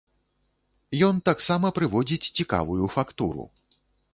Ён 1.07 1.15
таксама 1.29 1.67
прыводзіць 1.81 2.31
цікавую 2.37 2.85
фактуру. 2.95 3.43